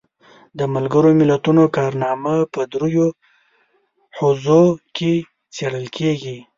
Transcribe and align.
د 0.57 0.59
ملګرو 0.73 1.09
ملتونو 1.19 1.63
کارنامه 1.77 2.35
په 2.53 2.61
دریو 2.71 3.07
حوزو 4.17 4.63
کې 4.95 5.13
څیړل 5.55 5.85
کیږي. 5.97 6.37